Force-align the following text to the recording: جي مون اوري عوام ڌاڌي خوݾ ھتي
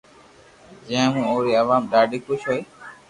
جي 0.85 1.01
مون 1.11 1.23
اوري 1.31 1.51
عوام 1.61 1.83
ڌاڌي 1.91 2.19
خوݾ 2.23 2.41
ھتي 2.47 2.57